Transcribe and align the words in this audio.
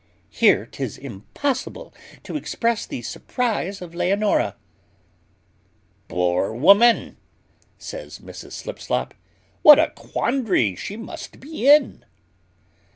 Here 0.31 0.65
'tis 0.65 0.97
impossible 0.97 1.93
to 2.23 2.35
express 2.35 2.87
the 2.87 3.03
surprize 3.03 3.83
of 3.83 3.93
Leonora. 3.93 4.55
"Poor 6.07 6.55
woman!" 6.55 7.17
says 7.77 8.17
Mrs 8.17 8.53
Slipslop, 8.53 9.13
"what 9.61 9.77
a 9.77 9.93
terrible 9.93 10.09
quandary 10.11 10.75
she 10.75 10.97
must 10.97 11.39
be 11.39 11.69
in!" 11.69 12.03